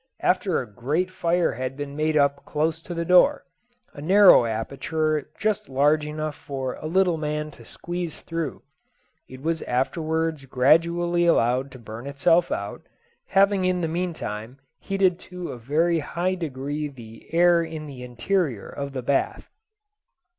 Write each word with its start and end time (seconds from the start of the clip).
After 0.21 0.59
a 0.59 0.65
great 0.65 1.11
fire 1.11 1.51
had 1.51 1.77
been 1.77 1.95
made 1.95 2.17
up 2.17 2.43
close 2.43 2.81
to 2.81 2.95
the 2.95 3.05
door 3.05 3.45
a 3.93 4.01
narrow 4.01 4.45
aperture 4.45 5.29
just 5.37 5.69
large 5.69 6.07
enough 6.07 6.33
for 6.33 6.73
a 6.73 6.87
little 6.87 7.17
man 7.19 7.51
to 7.51 7.63
squeeze 7.63 8.21
through 8.21 8.63
it 9.27 9.43
was 9.43 9.61
afterwards 9.61 10.45
gradually 10.45 11.27
allowed 11.27 11.69
to 11.73 11.77
burn 11.77 12.07
itself 12.07 12.51
out, 12.51 12.81
having 13.27 13.63
in 13.63 13.79
the 13.81 13.87
meantime 13.87 14.57
heated 14.79 15.19
to 15.19 15.51
a 15.51 15.59
very 15.59 15.99
high 15.99 16.33
degree 16.33 16.87
the 16.87 17.31
air 17.31 17.61
in 17.61 17.85
the 17.85 18.01
interior 18.01 18.67
of 18.67 18.93
the 18.93 19.03
bath. 19.03 19.51